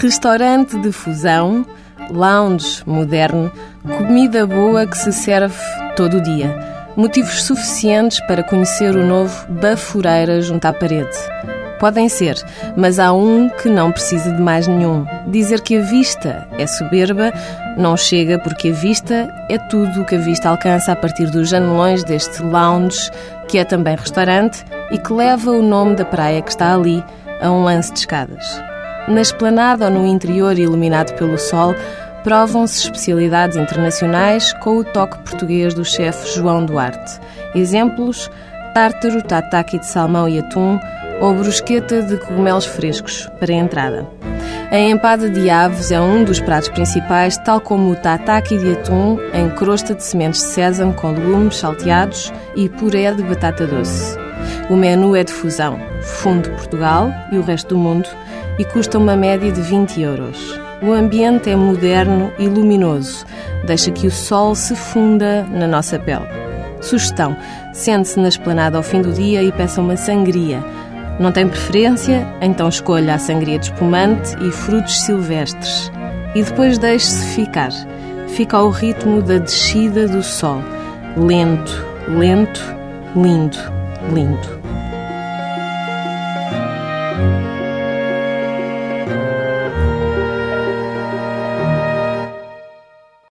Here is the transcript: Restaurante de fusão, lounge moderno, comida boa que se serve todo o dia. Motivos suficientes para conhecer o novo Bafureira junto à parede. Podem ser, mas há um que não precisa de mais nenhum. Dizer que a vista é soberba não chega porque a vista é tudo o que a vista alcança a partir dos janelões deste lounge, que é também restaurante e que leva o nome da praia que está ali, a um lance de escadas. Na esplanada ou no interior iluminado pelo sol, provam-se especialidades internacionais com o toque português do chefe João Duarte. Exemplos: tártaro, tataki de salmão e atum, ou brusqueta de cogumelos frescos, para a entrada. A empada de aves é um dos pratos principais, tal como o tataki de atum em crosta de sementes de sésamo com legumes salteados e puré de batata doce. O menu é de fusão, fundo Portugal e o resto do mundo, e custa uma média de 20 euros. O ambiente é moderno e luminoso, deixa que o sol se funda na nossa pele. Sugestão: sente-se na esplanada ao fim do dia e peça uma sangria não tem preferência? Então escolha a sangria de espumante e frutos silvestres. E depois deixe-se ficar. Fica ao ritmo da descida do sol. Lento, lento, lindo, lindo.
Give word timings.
Restaurante 0.00 0.78
de 0.78 0.92
fusão, 0.92 1.66
lounge 2.12 2.84
moderno, 2.86 3.50
comida 3.96 4.46
boa 4.46 4.86
que 4.86 4.96
se 4.96 5.12
serve 5.12 5.58
todo 5.96 6.18
o 6.18 6.22
dia. 6.22 6.56
Motivos 6.96 7.42
suficientes 7.42 8.20
para 8.28 8.44
conhecer 8.44 8.94
o 8.94 9.04
novo 9.04 9.34
Bafureira 9.54 10.40
junto 10.40 10.66
à 10.66 10.72
parede. 10.72 11.18
Podem 11.80 12.08
ser, 12.08 12.36
mas 12.76 13.00
há 13.00 13.12
um 13.12 13.48
que 13.48 13.68
não 13.68 13.90
precisa 13.90 14.30
de 14.30 14.40
mais 14.40 14.68
nenhum. 14.68 15.04
Dizer 15.26 15.62
que 15.62 15.78
a 15.78 15.82
vista 15.82 16.46
é 16.56 16.64
soberba 16.68 17.32
não 17.76 17.96
chega 17.96 18.38
porque 18.38 18.68
a 18.68 18.72
vista 18.72 19.28
é 19.48 19.58
tudo 19.58 20.02
o 20.02 20.04
que 20.04 20.14
a 20.14 20.20
vista 20.20 20.48
alcança 20.48 20.92
a 20.92 20.96
partir 20.96 21.28
dos 21.28 21.48
janelões 21.48 22.04
deste 22.04 22.40
lounge, 22.40 23.10
que 23.48 23.58
é 23.58 23.64
também 23.64 23.96
restaurante 23.96 24.64
e 24.92 24.98
que 24.98 25.12
leva 25.12 25.50
o 25.50 25.60
nome 25.60 25.96
da 25.96 26.04
praia 26.04 26.40
que 26.40 26.50
está 26.50 26.72
ali, 26.72 27.04
a 27.40 27.50
um 27.50 27.64
lance 27.64 27.92
de 27.92 27.98
escadas. 27.98 28.67
Na 29.08 29.22
esplanada 29.22 29.86
ou 29.86 29.90
no 29.90 30.06
interior 30.06 30.58
iluminado 30.58 31.14
pelo 31.14 31.38
sol, 31.38 31.74
provam-se 32.22 32.84
especialidades 32.84 33.56
internacionais 33.56 34.52
com 34.62 34.76
o 34.76 34.84
toque 34.84 35.18
português 35.20 35.72
do 35.72 35.84
chefe 35.84 36.34
João 36.34 36.66
Duarte. 36.66 37.18
Exemplos: 37.54 38.30
tártaro, 38.74 39.22
tataki 39.22 39.78
de 39.78 39.86
salmão 39.86 40.28
e 40.28 40.38
atum, 40.38 40.78
ou 41.20 41.34
brusqueta 41.34 42.02
de 42.02 42.18
cogumelos 42.18 42.66
frescos, 42.66 43.26
para 43.40 43.52
a 43.52 43.56
entrada. 43.56 44.06
A 44.70 44.78
empada 44.78 45.30
de 45.30 45.48
aves 45.48 45.90
é 45.90 45.98
um 45.98 46.24
dos 46.24 46.40
pratos 46.40 46.68
principais, 46.68 47.38
tal 47.38 47.62
como 47.62 47.90
o 47.90 47.96
tataki 47.96 48.58
de 48.58 48.72
atum 48.72 49.18
em 49.32 49.48
crosta 49.48 49.94
de 49.94 50.04
sementes 50.04 50.42
de 50.42 50.48
sésamo 50.48 50.92
com 50.92 51.12
legumes 51.12 51.56
salteados 51.56 52.30
e 52.54 52.68
puré 52.68 53.10
de 53.14 53.22
batata 53.22 53.66
doce. 53.66 54.27
O 54.70 54.76
menu 54.76 55.16
é 55.16 55.24
de 55.24 55.32
fusão, 55.32 55.78
fundo 56.02 56.50
Portugal 56.50 57.10
e 57.32 57.38
o 57.38 57.42
resto 57.42 57.74
do 57.74 57.78
mundo, 57.78 58.08
e 58.58 58.64
custa 58.64 58.98
uma 58.98 59.16
média 59.16 59.50
de 59.50 59.60
20 59.60 60.00
euros. 60.00 60.60
O 60.82 60.92
ambiente 60.92 61.50
é 61.50 61.56
moderno 61.56 62.32
e 62.38 62.46
luminoso, 62.48 63.24
deixa 63.66 63.90
que 63.90 64.06
o 64.06 64.10
sol 64.10 64.54
se 64.54 64.76
funda 64.76 65.44
na 65.44 65.66
nossa 65.66 65.98
pele. 65.98 66.26
Sugestão: 66.80 67.36
sente-se 67.72 68.20
na 68.20 68.28
esplanada 68.28 68.76
ao 68.76 68.82
fim 68.82 69.02
do 69.02 69.12
dia 69.12 69.42
e 69.42 69.50
peça 69.50 69.80
uma 69.80 69.96
sangria 69.96 70.62
não 71.18 71.32
tem 71.32 71.48
preferência? 71.48 72.26
Então 72.40 72.68
escolha 72.68 73.14
a 73.14 73.18
sangria 73.18 73.58
de 73.58 73.66
espumante 73.66 74.36
e 74.40 74.52
frutos 74.52 75.00
silvestres. 75.00 75.90
E 76.34 76.42
depois 76.42 76.78
deixe-se 76.78 77.34
ficar. 77.34 77.70
Fica 78.28 78.58
ao 78.58 78.70
ritmo 78.70 79.20
da 79.20 79.38
descida 79.38 80.06
do 80.06 80.22
sol. 80.22 80.62
Lento, 81.16 81.84
lento, 82.08 82.62
lindo, 83.16 83.58
lindo. 84.12 84.57